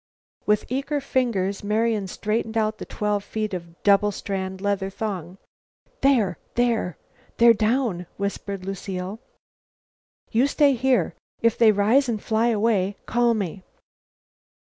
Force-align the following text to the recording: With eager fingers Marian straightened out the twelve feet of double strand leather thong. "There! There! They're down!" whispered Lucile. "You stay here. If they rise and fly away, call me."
With 0.47 0.65
eager 0.67 0.99
fingers 0.99 1.63
Marian 1.63 2.07
straightened 2.07 2.57
out 2.57 2.79
the 2.79 2.85
twelve 2.87 3.23
feet 3.23 3.53
of 3.53 3.79
double 3.83 4.11
strand 4.11 4.59
leather 4.59 4.89
thong. 4.89 5.37
"There! 6.01 6.39
There! 6.55 6.97
They're 7.37 7.53
down!" 7.53 8.07
whispered 8.17 8.65
Lucile. 8.65 9.19
"You 10.31 10.47
stay 10.47 10.73
here. 10.73 11.13
If 11.43 11.55
they 11.55 11.71
rise 11.71 12.09
and 12.09 12.19
fly 12.19 12.47
away, 12.47 12.97
call 13.05 13.35
me." 13.35 13.61